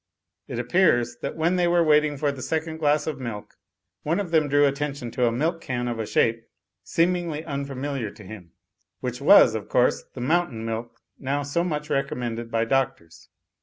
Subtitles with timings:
[0.47, 3.53] It appears that when they were waiting for the second glass of milk,
[4.01, 6.41] one of them drew attention to a milk can of a shape
[6.83, 8.51] seemingly unfamiliar to him,
[9.01, 13.29] which was, of course, the Mountain Milk now so much recommended by doctors.